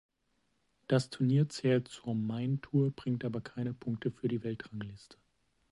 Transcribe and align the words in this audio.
Das 0.87 1.11
Turnier 1.11 1.47
zählt 1.49 1.87
zur 1.87 2.15
Main 2.15 2.59
Tour, 2.59 2.89
bringt 2.89 3.23
aber 3.23 3.39
keine 3.39 3.75
Punkte 3.75 4.09
für 4.09 4.27
die 4.27 4.41
Weltrangliste. 4.43 5.15